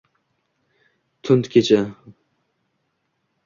[1.23, 1.81] Tund kecha